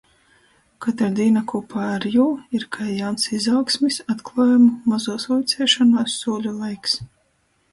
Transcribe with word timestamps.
Kotra 0.83 1.09
dīna 1.17 1.41
kūpā 1.51 1.83
ar 1.97 2.07
jū 2.13 2.25
ir 2.59 2.65
kai 2.77 2.87
jauns 3.01 3.29
izaugsmis, 3.41 3.99
atkluojumu, 4.15 4.73
mozūs 4.95 5.29
vuiceišonuos 5.35 6.17
sūļu 6.25 6.57
laiks. 6.65 6.99